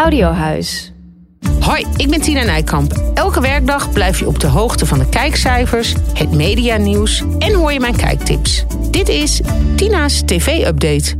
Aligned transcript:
Audiohuis. 0.00 0.92
Hoi, 1.60 1.86
ik 1.96 2.10
ben 2.10 2.20
Tina 2.20 2.42
Nijkamp. 2.42 2.92
Elke 3.14 3.40
werkdag 3.40 3.92
blijf 3.92 4.18
je 4.18 4.26
op 4.26 4.40
de 4.40 4.46
hoogte 4.46 4.86
van 4.86 4.98
de 4.98 5.08
kijkcijfers, 5.08 5.94
het 6.14 6.30
medianieuws 6.34 7.22
en 7.38 7.54
hoor 7.54 7.72
je 7.72 7.80
mijn 7.80 7.96
kijktips. 7.96 8.64
Dit 8.90 9.08
is 9.08 9.40
Tina's 9.76 10.22
TV-update. 10.24 11.19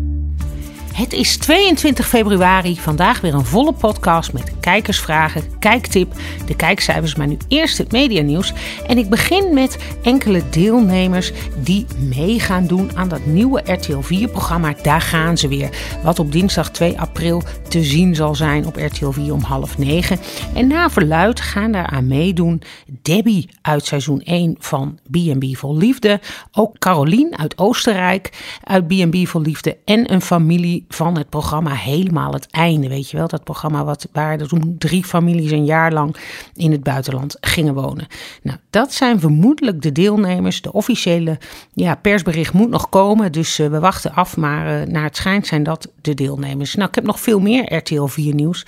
Het 1.00 1.12
is 1.12 1.36
22 1.36 2.08
februari, 2.08 2.76
vandaag 2.76 3.20
weer 3.20 3.34
een 3.34 3.44
volle 3.44 3.72
podcast 3.72 4.32
met 4.32 4.52
kijkersvragen, 4.60 5.58
kijktip, 5.58 6.12
de 6.46 6.56
kijkcijfers, 6.56 7.14
maar 7.14 7.26
nu 7.26 7.36
eerst 7.48 7.78
het 7.78 7.92
medianieuws. 7.92 8.52
En 8.86 8.98
ik 8.98 9.08
begin 9.08 9.54
met 9.54 9.78
enkele 10.02 10.42
deelnemers 10.50 11.32
die 11.62 11.86
mee 11.98 12.40
gaan 12.40 12.66
doen 12.66 12.96
aan 12.96 13.08
dat 13.08 13.26
nieuwe 13.26 13.62
RTL 13.72 14.00
4-programma 14.14 14.74
Daar 14.82 15.00
gaan 15.00 15.38
ze 15.38 15.48
weer. 15.48 15.70
Wat 16.02 16.18
op 16.18 16.32
dinsdag 16.32 16.70
2 16.70 17.00
april 17.00 17.42
te 17.68 17.84
zien 17.84 18.14
zal 18.14 18.34
zijn 18.34 18.66
op 18.66 18.76
RTL 18.76 19.10
4 19.10 19.32
om 19.32 19.42
half 19.42 19.78
negen. 19.78 20.18
En 20.54 20.66
na 20.66 20.90
verluid 20.90 21.40
gaan 21.40 21.72
daaraan 21.72 22.06
meedoen 22.06 22.62
Debbie 23.02 23.48
uit 23.62 23.86
seizoen 23.86 24.20
1 24.22 24.56
van 24.58 24.98
B&B 25.10 25.44
Vol 25.56 25.76
Liefde, 25.76 26.20
ook 26.52 26.78
Carolien 26.78 27.38
uit 27.38 27.58
Oostenrijk 27.58 28.58
uit 28.64 28.86
B&B 28.86 29.28
Vol 29.28 29.40
Liefde 29.40 29.76
en 29.84 30.12
een 30.12 30.20
familie 30.20 30.88
van 30.94 31.16
het 31.16 31.28
programma 31.28 31.74
helemaal 31.74 32.32
het 32.32 32.46
einde. 32.50 32.88
Weet 32.88 33.10
je 33.10 33.16
wel, 33.16 33.28
dat 33.28 33.44
programma 33.44 33.84
wat, 33.84 34.08
waar 34.12 34.38
toen 34.38 34.74
drie 34.78 35.04
families 35.04 35.50
een 35.50 35.64
jaar 35.64 35.92
lang 35.92 36.16
in 36.54 36.72
het 36.72 36.82
buitenland 36.82 37.36
gingen 37.40 37.74
wonen. 37.74 38.06
Nou, 38.42 38.58
dat 38.70 38.92
zijn 38.92 39.20
vermoedelijk 39.20 39.82
de 39.82 39.92
deelnemers. 39.92 40.62
De 40.62 40.72
officiële 40.72 41.38
ja, 41.72 41.94
persbericht 41.94 42.52
moet 42.52 42.70
nog 42.70 42.88
komen, 42.88 43.32
dus 43.32 43.58
uh, 43.58 43.68
we 43.68 43.80
wachten 43.80 44.14
af. 44.14 44.36
Maar 44.36 44.80
uh, 44.80 44.86
naar 44.86 45.04
het 45.04 45.16
schijnt 45.16 45.46
zijn 45.46 45.62
dat 45.62 45.88
de 46.00 46.14
deelnemers. 46.14 46.74
Nou, 46.74 46.88
ik 46.88 46.94
heb 46.94 47.04
nog 47.04 47.20
veel 47.20 47.40
meer 47.40 47.74
RTL 47.74 48.04
4 48.04 48.34
nieuws. 48.34 48.66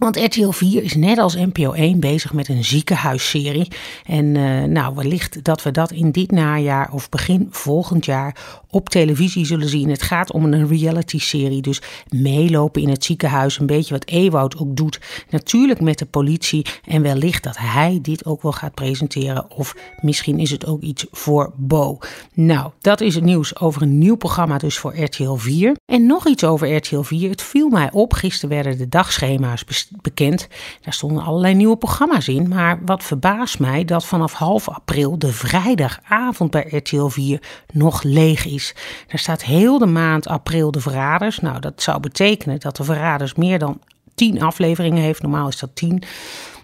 Want 0.00 0.16
RTL 0.16 0.50
4 0.50 0.82
is 0.82 0.94
net 0.94 1.18
als 1.18 1.34
NPO 1.34 1.72
1 1.72 2.00
bezig 2.00 2.32
met 2.32 2.48
een 2.48 2.64
ziekenhuisserie. 2.64 3.68
En 4.04 4.34
uh, 4.34 4.62
nou, 4.62 4.94
wellicht 4.94 5.44
dat 5.44 5.62
we 5.62 5.70
dat 5.70 5.92
in 5.92 6.10
dit 6.10 6.30
najaar 6.30 6.92
of 6.92 7.08
begin 7.08 7.48
volgend 7.50 8.04
jaar 8.04 8.60
op 8.70 8.88
televisie 8.88 9.46
zullen 9.46 9.68
zien. 9.68 9.90
Het 9.90 10.02
gaat 10.02 10.32
om 10.32 10.44
een 10.44 10.68
reality-serie, 10.68 11.62
dus 11.62 11.82
meelopen 12.08 12.82
in 12.82 12.88
het 12.88 13.04
ziekenhuis. 13.04 13.58
Een 13.58 13.66
beetje 13.66 13.94
wat 13.94 14.06
Ewoud 14.06 14.56
ook 14.58 14.76
doet. 14.76 15.00
Natuurlijk 15.30 15.80
met 15.80 15.98
de 15.98 16.06
politie. 16.06 16.66
En 16.84 17.02
wellicht 17.02 17.42
dat 17.42 17.56
hij 17.58 17.98
dit 18.02 18.24
ook 18.24 18.42
wel 18.42 18.52
gaat 18.52 18.74
presenteren. 18.74 19.50
Of 19.50 19.76
misschien 20.00 20.38
is 20.38 20.50
het 20.50 20.66
ook 20.66 20.82
iets 20.82 21.06
voor 21.10 21.52
Bo. 21.56 21.98
Nou, 22.34 22.70
dat 22.80 23.00
is 23.00 23.14
het 23.14 23.24
nieuws 23.24 23.60
over 23.60 23.82
een 23.82 23.98
nieuw 23.98 24.16
programma 24.16 24.58
dus 24.58 24.78
voor 24.78 25.00
RTL 25.02 25.34
4. 25.34 25.76
En 25.86 26.06
nog 26.06 26.26
iets 26.26 26.44
over 26.44 26.76
RTL 26.76 27.00
4. 27.00 27.30
Het 27.30 27.42
viel 27.42 27.68
mij 27.68 27.88
op. 27.92 28.12
Gisteren 28.12 28.54
werden 28.54 28.78
de 28.78 28.88
dagschema's 28.88 29.64
bekend. 30.02 30.48
Daar 30.80 30.92
stonden 30.92 31.22
allerlei 31.22 31.54
nieuwe 31.54 31.76
programma's 31.76 32.28
in. 32.28 32.48
Maar 32.48 32.78
wat 32.84 33.04
verbaast 33.04 33.58
mij 33.58 33.84
dat 33.84 34.04
vanaf 34.04 34.32
half 34.32 34.68
april 34.68 35.18
de 35.18 35.32
vrijdagavond 35.32 36.50
bij 36.50 36.66
RTL 36.70 37.06
4 37.06 37.42
nog 37.72 38.02
leeg 38.02 38.46
is. 38.46 38.74
Daar 39.06 39.18
staat 39.18 39.44
heel 39.44 39.78
de 39.78 39.86
maand 39.86 40.28
april 40.28 40.70
de 40.70 40.80
Verraders. 40.80 41.40
Nou, 41.40 41.60
dat 41.60 41.82
zou 41.82 42.00
betekenen 42.00 42.60
dat 42.60 42.76
de 42.76 42.84
Verraders 42.84 43.34
meer 43.34 43.58
dan 43.58 43.80
10 44.14 44.42
afleveringen 44.42 45.02
heeft. 45.02 45.22
Normaal 45.22 45.48
is 45.48 45.58
dat 45.58 45.70
10. 45.74 46.02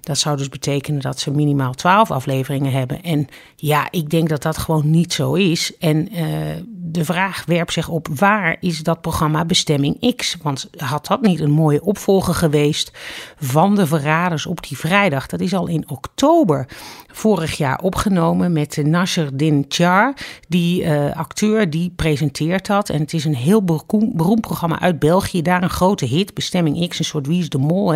Dat 0.06 0.18
zou 0.18 0.36
dus 0.36 0.48
betekenen 0.48 1.00
dat 1.00 1.20
ze 1.20 1.30
minimaal 1.30 1.74
12 1.74 2.10
afleveringen 2.10 2.72
hebben. 2.72 3.02
En 3.02 3.26
ja, 3.56 3.88
ik 3.90 4.10
denk 4.10 4.28
dat 4.28 4.42
dat 4.42 4.58
gewoon 4.58 4.90
niet 4.90 5.12
zo 5.12 5.34
is. 5.34 5.76
En 5.78 6.16
uh, 6.16 6.26
de 6.68 7.04
vraag 7.04 7.44
werpt 7.46 7.72
zich 7.72 7.88
op: 7.88 8.08
waar 8.14 8.56
is 8.60 8.82
dat 8.82 9.00
programma 9.00 9.44
Bestemming 9.44 10.14
X? 10.16 10.36
Want 10.42 10.68
had 10.76 11.06
dat 11.06 11.20
niet 11.20 11.40
een 11.40 11.50
mooie 11.50 11.82
opvolger 11.82 12.34
geweest 12.34 12.90
van 13.38 13.74
de 13.74 13.86
Verraders 13.86 14.46
op 14.46 14.68
die 14.68 14.78
vrijdag? 14.78 15.26
Dat 15.26 15.40
is 15.40 15.54
al 15.54 15.66
in 15.66 15.84
oktober 15.88 16.68
vorig 17.16 17.56
jaar 17.56 17.78
opgenomen 17.78 18.52
met 18.52 18.76
Nasser 18.84 19.36
Din 19.36 19.64
Char. 19.68 20.14
Die 20.48 20.82
uh, 20.82 21.12
acteur 21.12 21.70
die 21.70 21.92
presenteert 21.96 22.66
dat. 22.66 22.88
En 22.88 23.00
het 23.00 23.12
is 23.12 23.24
een 23.24 23.34
heel 23.34 23.64
beroemd 23.64 24.40
programma 24.40 24.80
uit 24.80 24.98
België. 24.98 25.42
Daar 25.42 25.62
een 25.62 25.70
grote 25.70 26.04
hit. 26.04 26.34
Bestemming 26.34 26.88
X, 26.88 26.98
een 26.98 27.04
soort 27.04 27.26
Wie 27.26 27.40
is 27.40 27.48
de 27.48 27.58
Mol. 27.58 27.94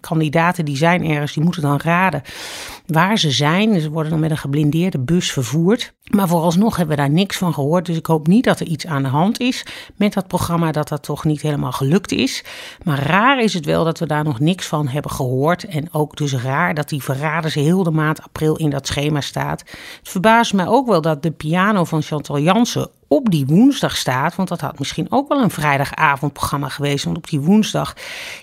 Kandidaten 0.00 0.64
die 0.64 0.76
zijn 0.76 1.04
ergens, 1.04 1.32
die 1.32 1.42
moeten 1.42 1.62
dan 1.62 1.80
raden 1.82 2.22
waar 2.86 3.18
ze 3.18 3.30
zijn. 3.30 3.80
Ze 3.80 3.90
worden 3.90 4.10
dan 4.10 4.20
met 4.20 4.30
een 4.30 4.36
geblindeerde 4.38 4.98
bus 4.98 5.32
vervoerd. 5.32 5.92
Maar 6.16 6.28
vooralsnog 6.28 6.76
hebben 6.76 6.96
we 6.96 7.02
daar 7.02 7.10
niks 7.10 7.36
van 7.36 7.54
gehoord. 7.54 7.86
Dus 7.86 7.96
ik 7.96 8.06
hoop 8.06 8.26
niet 8.26 8.44
dat 8.44 8.60
er 8.60 8.66
iets 8.66 8.86
aan 8.86 9.02
de 9.02 9.08
hand 9.08 9.40
is 9.40 9.64
met 9.96 10.12
dat 10.12 10.26
programma. 10.26 10.72
Dat 10.72 10.88
dat 10.88 11.02
toch 11.02 11.24
niet 11.24 11.42
helemaal 11.42 11.72
gelukt 11.72 12.12
is. 12.12 12.44
Maar 12.82 12.98
raar 12.98 13.42
is 13.42 13.54
het 13.54 13.64
wel 13.64 13.84
dat 13.84 13.98
we 13.98 14.06
daar 14.06 14.24
nog 14.24 14.40
niks 14.40 14.66
van 14.66 14.88
hebben 14.88 15.10
gehoord. 15.10 15.64
En 15.64 15.92
ook 15.92 16.16
dus 16.16 16.34
raar 16.34 16.74
dat 16.74 16.88
die 16.88 17.02
verraders 17.02 17.54
heel 17.54 17.82
de 17.82 17.90
maand 17.90 18.22
april 18.22 18.56
in 18.56 18.70
dat 18.70 18.86
schema 18.86 19.20
staat. 19.20 19.60
Het 19.60 20.08
verbaast 20.08 20.52
mij 20.52 20.66
ook 20.66 20.86
wel 20.86 21.00
dat 21.00 21.22
de 21.22 21.30
piano 21.30 21.84
van 21.84 22.02
Chantal 22.02 22.38
Jansen 22.38 22.90
op 23.08 23.30
die 23.30 23.46
woensdag 23.46 23.96
staat. 23.96 24.34
Want 24.34 24.48
dat 24.48 24.60
had 24.60 24.78
misschien 24.78 25.06
ook 25.10 25.28
wel 25.28 25.42
een 25.42 25.50
vrijdagavondprogramma 25.50 26.68
geweest. 26.68 27.04
Want 27.04 27.16
op 27.16 27.28
die 27.28 27.40
woensdag, 27.40 27.94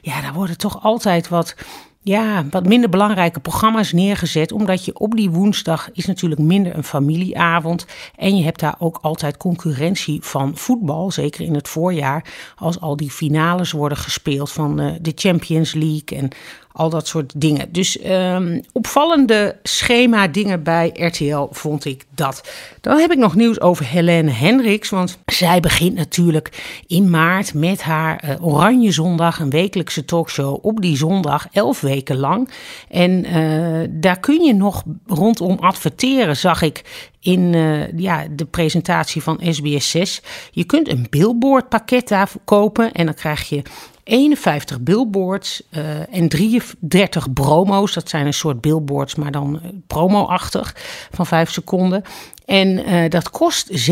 ja, 0.01 0.21
daar 0.21 0.33
worden 0.33 0.57
toch 0.57 0.83
altijd 0.83 1.27
wat 1.27 1.55
ja, 2.01 2.45
wat 2.49 2.67
minder 2.67 2.89
belangrijke 2.89 3.39
programma's 3.39 3.91
neergezet. 3.91 4.51
Omdat 4.51 4.85
je 4.85 4.99
op 4.99 5.15
die 5.15 5.29
woensdag 5.29 5.89
is 5.93 6.05
natuurlijk 6.05 6.41
minder 6.41 6.75
een 6.75 6.83
familieavond. 6.83 7.85
En 8.15 8.37
je 8.37 8.43
hebt 8.43 8.59
daar 8.59 8.75
ook 8.79 8.99
altijd 9.01 9.37
concurrentie 9.37 10.19
van 10.21 10.57
voetbal. 10.57 11.11
Zeker 11.11 11.45
in 11.45 11.55
het 11.55 11.67
voorjaar. 11.67 12.25
Als 12.55 12.79
al 12.79 12.97
die 12.97 13.11
finales 13.11 13.71
worden 13.71 13.97
gespeeld 13.97 14.51
van 14.51 14.81
uh, 14.81 14.91
de 15.01 15.11
Champions 15.15 15.73
League 15.73 16.17
en 16.17 16.29
al 16.79 16.89
dat 16.89 17.07
soort 17.07 17.33
dingen. 17.35 17.71
Dus 17.71 18.05
um, 18.05 18.61
opvallende 18.71 19.55
schema 19.63 20.27
dingen 20.27 20.63
bij 20.63 20.91
RTL 20.93 21.47
vond 21.51 21.85
ik 21.85 22.05
dat. 22.15 22.49
Dan 22.81 22.97
heb 22.97 23.11
ik 23.11 23.17
nog 23.17 23.35
nieuws 23.35 23.61
over 23.61 23.85
Helene 23.85 24.31
Hendricks. 24.31 24.89
Want 24.89 25.17
zij 25.25 25.59
begint 25.59 25.95
natuurlijk 25.95 26.81
in 26.87 27.09
maart 27.09 27.53
met 27.53 27.81
haar 27.81 28.23
uh, 28.25 28.45
Oranje 28.45 28.91
Zondag. 28.91 29.39
Een 29.39 29.49
wekelijkse 29.49 30.05
talkshow 30.05 30.65
op 30.65 30.81
die 30.81 30.97
zondag, 30.97 31.47
elf 31.51 31.81
weken 31.81 32.17
lang. 32.17 32.49
En 32.89 33.25
uh, 33.25 33.87
daar 33.89 34.19
kun 34.19 34.43
je 34.43 34.53
nog 34.53 34.83
rondom 35.07 35.57
adverteren, 35.59 36.37
zag 36.37 36.61
ik 36.61 37.07
in 37.19 37.53
uh, 37.53 37.97
ja, 37.97 38.27
de 38.31 38.45
presentatie 38.45 39.23
van 39.23 39.39
SBS 39.49 39.89
6. 39.89 40.21
Je 40.51 40.63
kunt 40.63 40.89
een 40.89 41.07
billboardpakket 41.09 42.07
daar 42.07 42.29
kopen 42.45 42.91
en 42.91 43.05
dan 43.05 43.15
krijg 43.15 43.49
je 43.49 43.61
51 44.09 44.81
billboards 44.81 45.61
uh, 45.71 46.15
en 46.15 46.29
33 46.29 47.33
promo's. 47.33 47.93
Dat 47.93 48.09
zijn 48.09 48.25
een 48.25 48.33
soort 48.33 48.61
billboards, 48.61 49.15
maar 49.15 49.31
dan 49.31 49.61
promo-achtig 49.87 50.75
van 51.11 51.25
5 51.25 51.51
seconden. 51.51 52.03
En 52.45 52.67
uh, 52.67 53.09
dat 53.09 53.29
kost 53.29 53.89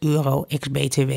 euro 0.00 0.44
ex-BTW. 0.48 1.12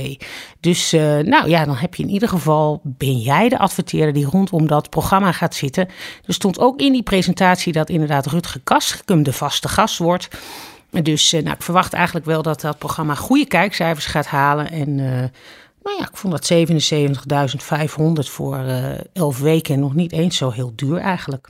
Dus 0.59 0.91
nou 1.21 1.49
ja, 1.49 1.65
dan 1.65 1.75
heb 1.75 1.95
je 1.95 2.03
in 2.03 2.09
ieder 2.09 2.29
geval, 2.29 2.81
ben 2.83 3.17
jij 3.17 3.49
de 3.49 3.57
adverteerder 3.57 4.13
die 4.13 4.25
rondom 4.25 4.67
dat 4.67 4.89
programma 4.89 5.31
gaat 5.31 5.55
zitten. 5.55 5.87
Er 6.25 6.33
stond 6.33 6.59
ook 6.59 6.79
in 6.79 6.91
die 6.91 7.03
presentatie 7.03 7.73
dat 7.73 7.89
inderdaad 7.89 8.25
Rutger 8.25 8.61
Kastrikum 8.63 9.23
de 9.23 9.33
vaste 9.33 9.67
gast 9.67 9.97
wordt. 9.97 10.27
Dus 11.03 11.31
nou, 11.31 11.49
ik 11.49 11.61
verwacht 11.61 11.93
eigenlijk 11.93 12.25
wel 12.25 12.41
dat 12.41 12.61
dat 12.61 12.77
programma 12.77 13.15
goede 13.15 13.45
kijkcijfers 13.45 14.05
gaat 14.05 14.27
halen. 14.27 14.71
En 14.71 14.99
nou 15.85 15.97
ja, 15.97 16.07
ik 16.07 16.17
vond 16.17 16.33
dat 16.33 16.53
77.500 18.27 18.31
voor 18.31 18.59
uh, 18.59 18.91
11 19.13 19.39
weken 19.39 19.79
nog 19.79 19.95
niet 19.95 20.11
eens 20.11 20.37
zo 20.37 20.49
heel 20.49 20.71
duur 20.75 20.97
eigenlijk. 20.97 21.49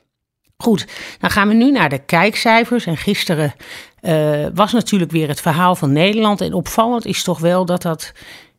Goed, 0.57 0.87
dan 1.19 1.29
gaan 1.29 1.47
we 1.47 1.53
nu 1.53 1.71
naar 1.71 1.89
de 1.89 1.99
kijkcijfers. 1.99 2.85
En 2.85 2.97
gisteren 2.97 3.53
uh, 4.01 4.47
was 4.53 4.71
natuurlijk 4.71 5.11
weer 5.11 5.27
het 5.27 5.41
verhaal 5.41 5.75
van 5.75 5.91
Nederland. 5.91 6.41
En 6.41 6.53
opvallend 6.53 7.05
is 7.05 7.23
toch 7.23 7.39
wel 7.39 7.65
dat 7.65 7.81
dat. 7.81 8.11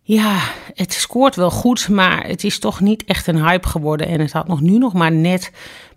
Ja, 0.02 0.40
het 0.74 0.92
scoort 0.92 1.36
wel 1.36 1.50
goed, 1.50 1.88
maar 1.88 2.26
het 2.26 2.44
is 2.44 2.58
toch 2.58 2.80
niet 2.80 3.04
echt 3.04 3.26
een 3.26 3.46
hype 3.46 3.68
geworden. 3.68 4.06
En 4.06 4.20
het 4.20 4.32
had 4.32 4.48
nog 4.48 4.60
nu 4.60 4.78
nog 4.78 4.92
maar 4.92 5.12
net 5.12 5.52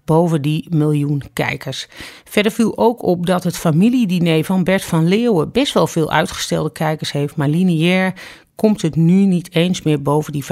boven 0.05 0.41
die 0.41 0.67
miljoen 0.69 1.23
kijkers. 1.33 1.87
Verder 2.23 2.51
viel 2.51 2.77
ook 2.77 3.03
op 3.03 3.25
dat 3.25 3.43
het 3.43 3.57
familiediner 3.57 4.43
van 4.43 4.63
Bert 4.63 4.85
van 4.85 5.07
Leeuwen 5.07 5.51
best 5.51 5.73
wel 5.73 5.87
veel 5.87 6.11
uitgestelde 6.11 6.71
kijkers 6.71 7.11
heeft, 7.11 7.35
maar 7.35 7.47
lineair 7.47 8.13
komt 8.59 8.81
het 8.81 8.95
nu 8.95 9.25
niet 9.25 9.55
eens 9.55 9.81
meer 9.81 10.01
boven 10.01 10.33
die 10.33 10.45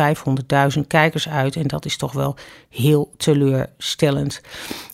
500.000 0.77 0.87
kijkers 0.87 1.29
uit. 1.29 1.55
En 1.55 1.67
dat 1.67 1.85
is 1.85 1.97
toch 1.97 2.11
wel 2.11 2.35
heel 2.69 3.11
teleurstellend. 3.17 4.41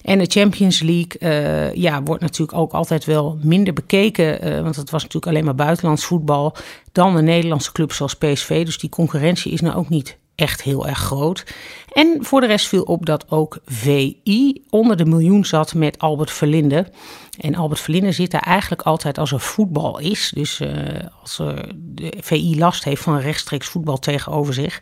En 0.01 0.17
de 0.19 0.25
Champions 0.25 0.81
League 0.81 1.15
uh, 1.19 1.73
ja, 1.73 2.03
wordt 2.03 2.21
natuurlijk 2.21 2.57
ook 2.57 2.71
altijd 2.71 3.05
wel 3.05 3.37
minder 3.41 3.73
bekeken. 3.73 4.47
Uh, 4.47 4.61
want 4.61 4.75
het 4.75 4.89
was 4.89 5.01
natuurlijk 5.01 5.31
alleen 5.31 5.45
maar 5.45 5.55
buitenlands 5.55 6.05
voetbal. 6.05 6.55
Dan 6.91 7.15
de 7.15 7.21
Nederlandse 7.21 7.71
clubs 7.71 7.97
zoals 7.97 8.15
PSV. 8.15 8.65
Dus 8.65 8.77
die 8.77 8.89
concurrentie 8.89 9.51
is 9.51 9.61
nou 9.61 9.75
ook 9.75 9.89
niet 9.89 10.17
echt 10.35 10.61
heel 10.61 10.87
erg 10.87 10.97
groot. 10.97 11.45
En 11.93 12.17
voor 12.19 12.41
de 12.41 12.47
rest 12.47 12.67
viel 12.67 12.83
op 12.83 13.05
dat 13.05 13.31
ook 13.31 13.59
VI 13.65 14.63
onder 14.69 14.97
de 14.97 15.05
miljoen 15.05 15.45
zat 15.45 15.73
met 15.73 15.99
Albert 15.99 16.31
Verlinde. 16.31 16.87
En 17.39 17.55
Albert 17.55 17.79
Verlinde 17.79 18.11
zit 18.11 18.31
daar 18.31 18.41
eigenlijk 18.41 18.81
altijd 18.81 19.17
als 19.17 19.31
er 19.31 19.39
voetbal 19.39 19.99
is. 19.99 20.31
Dus 20.35 20.59
uh, 20.59 20.69
als 21.21 21.37
de 21.75 22.13
VI 22.19 22.57
last 22.57 22.83
heeft 22.83 23.01
van 23.01 23.17
rechtstreeks 23.17 23.67
voetbal 23.67 23.97
tegenover 23.97 24.53
zich. 24.53 24.81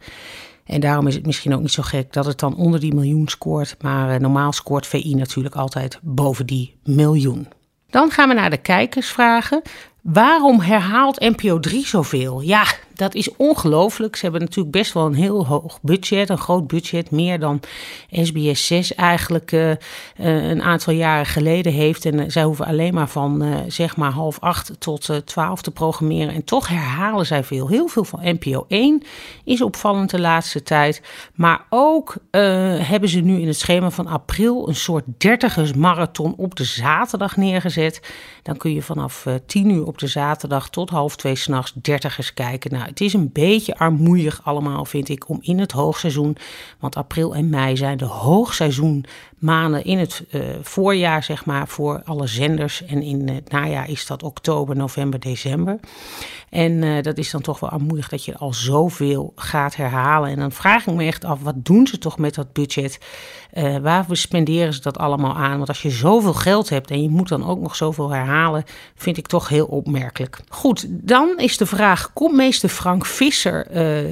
En 0.65 0.79
daarom 0.79 1.07
is 1.07 1.15
het 1.15 1.25
misschien 1.25 1.53
ook 1.53 1.61
niet 1.61 1.71
zo 1.71 1.83
gek 1.83 2.13
dat 2.13 2.25
het 2.25 2.39
dan 2.39 2.55
onder 2.55 2.79
die 2.79 2.93
miljoen 2.93 3.27
scoort. 3.27 3.75
Maar 3.79 4.13
uh, 4.13 4.19
normaal 4.19 4.51
scoort 4.51 4.87
VI 4.87 5.15
natuurlijk 5.15 5.55
altijd 5.55 5.99
boven 6.01 6.45
die 6.45 6.75
miljoen. 6.83 7.47
Dan 7.89 8.11
gaan 8.11 8.27
we 8.27 8.33
naar 8.33 8.49
de 8.49 8.57
kijkersvragen. 8.57 9.61
Waarom 10.01 10.59
herhaalt 10.59 11.19
NPO 11.19 11.59
3 11.59 11.87
zoveel? 11.87 12.41
Ja, 12.41 12.63
dat 13.01 13.15
is 13.15 13.35
ongelooflijk. 13.35 14.15
Ze 14.15 14.21
hebben 14.23 14.41
natuurlijk 14.41 14.71
best 14.71 14.93
wel 14.93 15.05
een 15.05 15.13
heel 15.13 15.47
hoog 15.47 15.79
budget, 15.81 16.29
een 16.29 16.37
groot 16.37 16.67
budget, 16.67 17.11
meer 17.11 17.39
dan 17.39 17.59
SBS 18.11 18.67
6 18.67 18.95
eigenlijk 18.95 19.51
uh, 19.51 19.71
een 20.17 20.61
aantal 20.61 20.93
jaren 20.93 21.25
geleden 21.25 21.73
heeft. 21.73 22.05
En 22.05 22.19
uh, 22.19 22.23
zij 22.27 22.43
hoeven 22.43 22.65
alleen 22.65 22.93
maar 22.93 23.09
van 23.09 23.63
zeg 23.67 23.97
maar 23.97 24.11
half 24.11 24.39
acht 24.39 24.71
tot 24.79 25.09
twaalf 25.25 25.61
te 25.61 25.71
programmeren. 25.71 26.33
En 26.33 26.43
toch 26.43 26.67
herhalen 26.67 27.25
zij 27.25 27.43
veel. 27.43 27.67
Heel 27.67 27.87
veel 27.87 28.03
van 28.03 28.19
NPO 28.23 28.65
1 28.67 29.03
is 29.43 29.61
opvallend 29.61 30.09
de 30.09 30.19
laatste 30.19 30.63
tijd. 30.63 31.01
Maar 31.33 31.65
ook 31.69 32.15
hebben 32.31 33.09
ze 33.09 33.19
nu 33.19 33.39
in 33.39 33.47
het 33.47 33.57
schema 33.57 33.89
van 33.89 34.07
april 34.07 34.67
een 34.67 34.75
soort 34.75 35.03
dertigersmarathon 35.17 36.33
op 36.37 36.55
de 36.55 36.63
zaterdag 36.63 37.37
neergezet. 37.37 38.11
Dan 38.43 38.57
kun 38.57 38.73
je 38.73 38.81
vanaf 38.81 39.25
tien 39.45 39.69
uur 39.69 39.85
op 39.85 39.97
de 39.97 40.07
zaterdag 40.07 40.69
tot 40.69 40.89
half 40.89 41.15
twee 41.15 41.35
s'nachts 41.35 41.73
dertigers 41.73 42.33
kijken. 42.33 42.71
Nou, 42.71 42.90
het 42.91 43.01
is 43.01 43.13
een 43.13 43.29
beetje 43.31 43.77
armoeig 43.77 44.41
allemaal, 44.43 44.85
vind 44.85 45.09
ik, 45.09 45.29
om 45.29 45.37
in 45.41 45.59
het 45.59 45.71
hoogseizoen. 45.71 46.37
Want 46.79 46.95
april 46.95 47.35
en 47.35 47.49
mei 47.49 47.77
zijn 47.77 47.97
de 47.97 48.05
hoogseizoen 48.05 49.05
maanden 49.41 49.83
in 49.83 49.97
het 49.97 50.23
uh, 50.31 50.43
voorjaar, 50.61 51.23
zeg 51.23 51.45
maar, 51.45 51.67
voor 51.67 52.01
alle 52.05 52.27
zenders. 52.27 52.85
En 52.85 53.01
in 53.01 53.29
het 53.29 53.51
najaar 53.51 53.89
is 53.89 54.05
dat 54.05 54.23
oktober, 54.23 54.75
november, 54.75 55.19
december. 55.19 55.79
En 56.49 56.71
uh, 56.71 57.01
dat 57.01 57.17
is 57.17 57.31
dan 57.31 57.41
toch 57.41 57.59
wel 57.59 57.69
armoedig 57.69 58.09
dat 58.09 58.25
je 58.25 58.37
al 58.37 58.53
zoveel 58.53 59.33
gaat 59.35 59.75
herhalen. 59.75 60.29
En 60.29 60.39
dan 60.39 60.51
vraag 60.51 60.87
ik 60.87 60.93
me 60.93 61.03
echt 61.03 61.25
af, 61.25 61.41
wat 61.41 61.65
doen 61.65 61.87
ze 61.87 61.97
toch 61.97 62.17
met 62.17 62.35
dat 62.35 62.53
budget? 62.53 62.99
Uh, 63.53 63.77
waarvoor 63.77 64.15
spenderen 64.15 64.73
ze 64.73 64.81
dat 64.81 64.97
allemaal 64.97 65.35
aan? 65.35 65.57
Want 65.57 65.67
als 65.67 65.81
je 65.81 65.89
zoveel 65.89 66.33
geld 66.33 66.69
hebt 66.69 66.91
en 66.91 67.01
je 67.01 67.09
moet 67.09 67.27
dan 67.27 67.47
ook 67.47 67.59
nog 67.59 67.75
zoveel 67.75 68.09
herhalen, 68.09 68.63
vind 68.95 69.17
ik 69.17 69.27
toch 69.27 69.49
heel 69.49 69.65
opmerkelijk. 69.65 70.39
Goed, 70.49 70.85
dan 70.89 71.33
is 71.37 71.57
de 71.57 71.65
vraag, 71.65 72.13
komt 72.13 72.35
meester 72.35 72.69
Frank 72.69 73.05
Visser, 73.05 73.67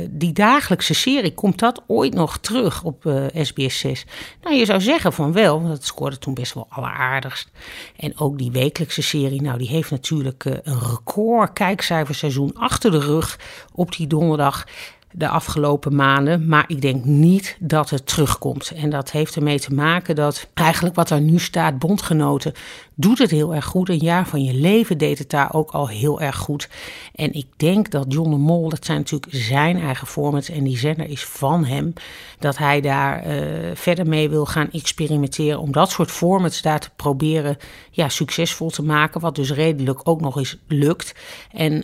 die 0.10 0.34
dagelijkse 0.34 0.94
serie, 0.94 1.34
komt 1.34 1.60
dat 1.60 1.81
ooit 1.88 2.14
nog 2.14 2.38
terug 2.38 2.84
op 2.84 3.12
SBS 3.34 3.80
6? 3.80 4.06
Nou, 4.42 4.56
je 4.56 4.66
zou 4.66 4.81
zeggen 4.81 5.14
van 5.19 5.33
wel, 5.33 5.62
want 5.62 5.74
het 5.74 5.86
scoorde 5.86 6.18
toen 6.18 6.33
best 6.33 6.54
wel 6.54 6.66
alleraardigst. 6.69 7.50
En 7.95 8.18
ook 8.19 8.38
die 8.38 8.51
wekelijkse 8.51 9.01
serie, 9.01 9.42
nou 9.42 9.57
die 9.57 9.68
heeft 9.68 9.92
natuurlijk 9.92 10.45
uh, 10.45 10.54
een 10.63 10.80
record 10.80 11.54
kijkcijferseizoen 11.54 12.54
achter 12.54 12.92
de 12.92 13.00
rug 13.00 13.39
op 13.74 13.95
die 13.95 14.07
donderdag 14.07 14.66
de 15.11 15.27
afgelopen 15.27 15.95
maanden. 15.95 16.47
Maar 16.47 16.63
ik 16.67 16.81
denk 16.81 17.06
niet 17.06 17.57
dat 17.59 17.89
het 17.89 18.07
terugkomt. 18.07 18.71
En 18.75 18.89
dat 18.89 19.11
heeft 19.11 19.35
ermee 19.35 19.59
te 19.59 19.73
maken 19.73 20.15
dat 20.15 20.47
eigenlijk 20.53 20.95
wat 20.95 21.09
er 21.09 21.21
nu 21.21 21.39
staat, 21.39 21.79
bondgenoten, 21.79 22.53
doet 22.95 23.17
het 23.17 23.31
heel 23.31 23.56
erg 23.56 23.65
goed. 23.65 23.89
Een 23.89 23.97
jaar 23.97 24.27
van 24.27 24.44
je 24.44 24.53
leven 24.53 24.97
deed 24.97 25.17
het 25.17 25.29
daar 25.29 25.53
ook 25.53 25.71
al 25.71 25.88
heel 25.88 26.21
erg 26.21 26.38
goed. 26.38 26.69
En 27.15 27.33
ik 27.33 27.45
denk 27.57 27.91
dat 27.91 28.06
John 28.07 28.29
de 28.29 28.38
Mol, 28.38 28.69
dat 28.69 28.85
zijn 28.85 28.97
natuurlijk 28.97 29.35
zijn 29.35 29.79
eigen 29.79 30.07
formats 30.07 30.50
en 30.50 30.63
die 30.63 30.77
zender 30.77 31.09
is 31.09 31.25
van 31.25 31.65
hem, 31.65 31.94
dat 32.39 32.57
hij 32.57 32.81
daar 32.81 33.27
uh, 33.27 33.44
verder 33.73 34.07
mee 34.07 34.29
wil 34.29 34.45
gaan 34.45 34.71
experimenteren 34.71 35.59
om 35.59 35.71
dat 35.71 35.89
soort 35.91 36.11
formats 36.11 36.61
daar 36.61 36.79
te 36.79 36.89
proberen 36.95 37.57
ja, 37.91 38.09
succesvol 38.09 38.69
te 38.69 38.83
maken. 38.83 39.21
Wat 39.21 39.35
dus 39.35 39.51
redelijk 39.51 40.00
ook 40.03 40.21
nog 40.21 40.38
eens 40.38 40.57
lukt. 40.67 41.15
En 41.51 41.73
uh, 41.73 41.83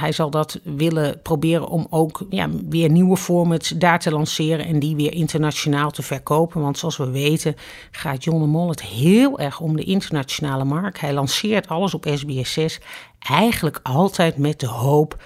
hij 0.00 0.12
zal 0.12 0.30
dat 0.30 0.60
willen 0.62 1.20
proberen 1.22 1.68
om 1.68 1.86
ook 1.90 2.26
ja, 2.30 2.48
weer 2.68 2.90
nieuwe 2.90 3.16
formats 3.16 3.68
daar 3.68 3.98
te 3.98 4.10
lanceren 4.10 4.66
en 4.66 4.78
die 4.78 4.96
weer 4.96 5.12
internationaal 5.12 5.90
te 5.90 6.02
verkopen. 6.02 6.60
Want 6.60 6.78
zoals 6.78 6.96
we 6.96 7.10
weten 7.10 7.56
gaat 7.90 8.24
John 8.24 8.40
de 8.40 8.46
Mol 8.46 8.68
het 8.68 8.82
heel 8.82 9.38
erg 9.38 9.60
om 9.60 9.76
de 9.76 9.84
internationale 9.84 10.64
markt. 10.64 11.00
Hij 11.00 11.12
lanceert 11.12 11.68
alles 11.68 11.94
op 11.94 12.06
SBS 12.14 12.52
6 12.52 12.80
eigenlijk 13.18 13.80
altijd 13.82 14.36
met 14.36 14.60
de 14.60 14.66
hoop 14.66 15.22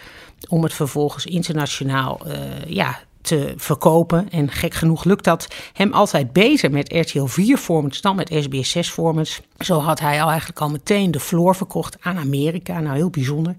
om 0.48 0.62
het 0.62 0.72
vervolgens 0.72 1.26
internationaal 1.26 2.20
uh, 2.26 2.34
ja, 2.66 2.98
te 3.26 3.54
verkopen. 3.56 4.30
En 4.30 4.50
gek 4.50 4.74
genoeg 4.74 5.04
lukt 5.04 5.24
dat 5.24 5.48
hem 5.72 5.92
altijd 5.92 6.32
beter 6.32 6.70
met 6.70 6.92
RTL 6.92 7.24
4 7.24 7.56
formats 7.56 8.00
dan 8.00 8.16
met 8.16 8.34
SBS 8.40 8.70
6 8.70 8.88
formats. 8.88 9.40
Zo 9.58 9.78
had 9.78 10.00
hij 10.00 10.22
al 10.22 10.28
eigenlijk 10.28 10.60
al 10.60 10.70
meteen 10.70 11.10
de 11.10 11.20
floor 11.20 11.56
verkocht 11.56 11.96
aan 12.00 12.16
Amerika. 12.16 12.80
Nou, 12.80 12.96
heel 12.96 13.10
bijzonder. 13.10 13.56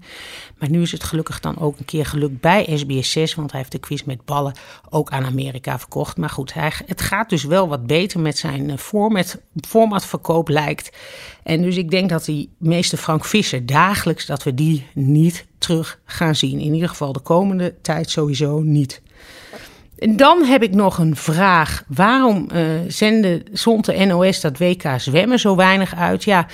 Maar 0.58 0.70
nu 0.70 0.82
is 0.82 0.92
het 0.92 1.04
gelukkig 1.04 1.40
dan 1.40 1.58
ook 1.58 1.78
een 1.78 1.84
keer 1.84 2.06
gelukt 2.06 2.40
bij 2.40 2.76
SBS 2.76 3.10
6, 3.10 3.34
want 3.34 3.50
hij 3.50 3.60
heeft 3.60 3.72
de 3.72 3.78
quiz 3.78 4.02
met 4.02 4.24
ballen 4.24 4.54
ook 4.90 5.10
aan 5.10 5.24
Amerika 5.24 5.78
verkocht. 5.78 6.16
Maar 6.16 6.30
goed, 6.30 6.54
hij, 6.54 6.72
het 6.86 7.00
gaat 7.00 7.28
dus 7.28 7.44
wel 7.44 7.68
wat 7.68 7.86
beter 7.86 8.20
met 8.20 8.38
zijn 8.38 8.70
eh, 8.70 8.76
format, 8.76 9.40
formatverkoop 9.66 10.48
lijkt. 10.48 10.96
En 11.42 11.62
dus 11.62 11.76
ik 11.76 11.90
denk 11.90 12.08
dat 12.08 12.24
die 12.24 12.50
meester 12.58 12.98
Frank 12.98 13.24
Visser 13.24 13.66
dagelijks, 13.66 14.26
dat 14.26 14.42
we 14.42 14.54
die 14.54 14.86
niet 14.94 15.46
terug 15.58 16.00
gaan 16.04 16.34
zien. 16.34 16.60
In 16.60 16.74
ieder 16.74 16.88
geval 16.88 17.12
de 17.12 17.20
komende 17.20 17.74
tijd 17.82 18.10
sowieso 18.10 18.60
niet. 18.60 19.02
En 19.98 20.16
dan 20.16 20.44
heb 20.44 20.62
ik 20.62 20.74
nog 20.74 20.98
een 20.98 21.16
vraag. 21.16 21.84
Waarom 21.88 22.48
uh, 22.52 22.64
zenden, 22.88 23.42
zond 23.52 23.84
de 23.84 24.04
NOS 24.04 24.40
dat 24.40 24.58
WK 24.58 24.84
zwemmen 24.96 25.38
zo 25.38 25.56
weinig 25.56 25.94
uit? 25.94 26.24
Ja, 26.24 26.46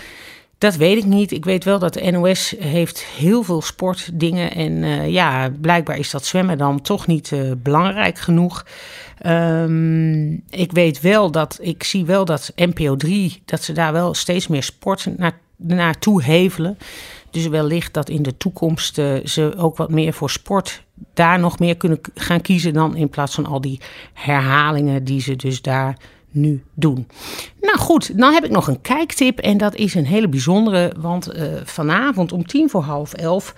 dat 0.58 0.76
weet 0.76 0.96
ik 0.96 1.04
niet. 1.04 1.32
Ik 1.32 1.44
weet 1.44 1.64
wel 1.64 1.78
dat 1.78 1.94
de 1.94 2.10
NOS 2.10 2.54
heeft 2.58 3.04
heel 3.04 3.42
veel 3.42 3.62
sportdingen. 3.62 4.54
En 4.54 4.72
uh, 4.72 5.08
ja, 5.08 5.50
blijkbaar 5.60 5.98
is 5.98 6.10
dat 6.10 6.26
zwemmen 6.26 6.58
dan 6.58 6.80
toch 6.80 7.06
niet 7.06 7.30
uh, 7.30 7.52
belangrijk 7.56 8.18
genoeg. 8.18 8.66
Um, 9.26 10.42
ik 10.50 10.72
weet 10.72 11.00
wel 11.00 11.30
dat, 11.30 11.58
ik 11.60 11.84
zie 11.84 12.04
wel 12.04 12.24
dat 12.24 12.52
NPO 12.56 12.96
3, 12.96 13.42
dat 13.44 13.62
ze 13.62 13.72
daar 13.72 13.92
wel 13.92 14.14
steeds 14.14 14.46
meer 14.46 14.62
sport 14.62 15.06
naar, 15.16 15.38
naartoe 15.56 16.22
hevelen. 16.22 16.78
Dus 17.30 17.46
wellicht 17.46 17.94
dat 17.94 18.08
in 18.08 18.22
de 18.22 18.36
toekomst 18.36 18.94
ze 19.24 19.54
ook 19.56 19.76
wat 19.76 19.90
meer 19.90 20.12
voor 20.12 20.30
sport 20.30 20.83
daar 21.14 21.38
nog 21.38 21.58
meer 21.58 21.76
kunnen 21.76 22.00
gaan 22.14 22.40
kiezen 22.40 22.72
dan 22.72 22.96
in 22.96 23.08
plaats 23.08 23.34
van 23.34 23.46
al 23.46 23.60
die 23.60 23.80
herhalingen 24.12 25.04
die 25.04 25.20
ze 25.20 25.36
dus 25.36 25.62
daar 25.62 25.96
nu 26.30 26.64
doen. 26.74 27.06
Nou 27.60 27.78
goed, 27.78 28.18
dan 28.18 28.32
heb 28.32 28.44
ik 28.44 28.50
nog 28.50 28.68
een 28.68 28.80
kijktip 28.80 29.38
en 29.38 29.58
dat 29.58 29.74
is 29.74 29.94
een 29.94 30.06
hele 30.06 30.28
bijzondere, 30.28 30.92
want 30.98 31.34
uh, 31.34 31.44
vanavond 31.64 32.32
om 32.32 32.46
tien 32.46 32.70
voor 32.70 32.82
half 32.82 33.12
elf 33.12 33.54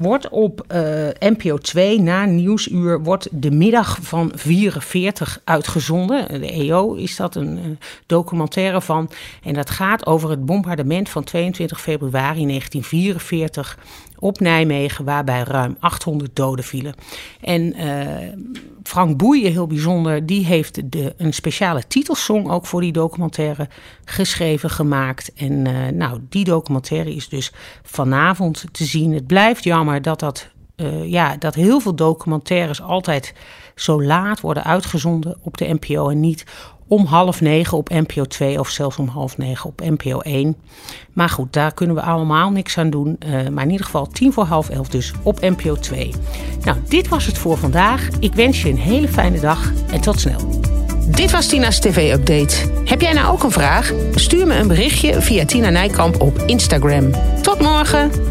wordt 0.00 0.28
op 0.28 0.64
uh, 0.72 0.80
NPO 1.18 1.58
2 1.58 2.00
na 2.00 2.24
Nieuwsuur 2.24 3.02
wordt 3.02 3.28
de 3.30 3.50
middag 3.50 3.98
van 4.00 4.32
44 4.34 5.40
uitgezonden. 5.44 6.40
De 6.40 6.50
EO 6.50 6.94
is 6.94 7.16
dat 7.16 7.34
een 7.34 7.58
uh, 7.58 7.64
documentaire 8.06 8.80
van. 8.80 9.10
En 9.42 9.54
dat 9.54 9.70
gaat 9.70 10.06
over 10.06 10.30
het 10.30 10.46
bombardement 10.46 11.08
van 11.08 11.24
22 11.24 11.80
februari 11.80 12.46
1944 12.46 13.78
op 14.18 14.40
Nijmegen, 14.40 15.04
waarbij 15.04 15.42
ruim 15.42 15.76
800 15.80 16.36
doden 16.36 16.64
vielen. 16.64 16.94
En 17.40 17.76
uh, 17.80 18.06
Frank 18.82 19.16
Boeien, 19.16 19.52
heel 19.52 19.66
bijzonder, 19.66 20.26
die 20.26 20.44
heeft 20.44 20.92
de, 20.92 21.14
een 21.16 21.32
speciale 21.32 21.82
titelsong 21.88 22.50
ook 22.50 22.66
voor 22.66 22.80
die 22.80 22.92
documentaire 22.92 23.68
geschreven, 24.04 24.70
gemaakt. 24.70 25.32
En 25.34 25.62
nou, 25.96 26.20
die 26.28 26.44
documentaire 26.44 27.14
is 27.14 27.28
dus 27.28 27.52
vanavond 27.82 28.64
te 28.72 28.84
zien. 28.84 29.14
Het 29.14 29.26
blijft 29.26 29.64
jammer 29.90 30.02
dat, 30.02 30.20
dat, 30.20 30.48
uh, 30.76 31.10
ja, 31.10 31.36
dat 31.38 31.54
heel 31.54 31.80
veel 31.80 31.94
documentaires 31.94 32.82
altijd 32.82 33.34
zo 33.74 34.02
laat 34.02 34.40
worden 34.40 34.64
uitgezonden 34.64 35.38
op 35.42 35.56
de 35.56 35.76
NPO 35.80 36.08
en 36.08 36.20
niet 36.20 36.44
om 36.88 37.04
half 37.04 37.40
negen 37.40 37.78
op 37.78 37.88
NPO 37.88 38.24
2 38.24 38.60
of 38.60 38.68
zelfs 38.68 38.96
om 38.96 39.08
half 39.08 39.38
negen 39.38 39.70
op 39.70 39.80
NPO 39.80 40.20
1. 40.20 40.56
Maar 41.12 41.28
goed, 41.28 41.52
daar 41.52 41.74
kunnen 41.74 41.96
we 41.96 42.02
allemaal 42.02 42.50
niks 42.50 42.78
aan 42.78 42.90
doen. 42.90 43.18
Uh, 43.26 43.48
maar 43.48 43.64
in 43.64 43.70
ieder 43.70 43.86
geval 43.86 44.06
tien 44.06 44.32
voor 44.32 44.44
half 44.44 44.68
elf 44.68 44.88
dus 44.88 45.12
op 45.22 45.40
NPO 45.40 45.74
2. 45.74 46.14
Nou, 46.62 46.78
dit 46.88 47.08
was 47.08 47.26
het 47.26 47.38
voor 47.38 47.56
vandaag. 47.58 48.08
Ik 48.20 48.34
wens 48.34 48.62
je 48.62 48.68
een 48.68 48.78
hele 48.78 49.08
fijne 49.08 49.40
dag 49.40 49.72
en 49.90 50.00
tot 50.00 50.20
snel. 50.20 50.60
Dit 51.06 51.30
was 51.30 51.46
Tina's 51.46 51.80
TV-update. 51.80 52.82
Heb 52.84 53.00
jij 53.00 53.12
nou 53.12 53.32
ook 53.32 53.42
een 53.42 53.50
vraag? 53.50 53.92
Stuur 54.14 54.46
me 54.46 54.54
een 54.54 54.68
berichtje 54.68 55.20
via 55.20 55.44
Tina 55.44 55.68
Nijkamp 55.68 56.20
op 56.20 56.38
Instagram. 56.38 57.10
Tot 57.42 57.60
morgen! 57.60 58.29